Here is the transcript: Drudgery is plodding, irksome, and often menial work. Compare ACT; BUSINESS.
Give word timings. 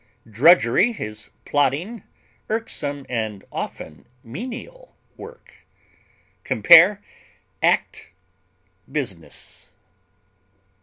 Drudgery 0.27 0.95
is 0.99 1.29
plodding, 1.45 2.01
irksome, 2.49 3.05
and 3.07 3.43
often 3.51 4.07
menial 4.23 4.95
work. 5.15 5.67
Compare 6.43 7.03
ACT; 7.61 8.09
BUSINESS. 8.91 9.69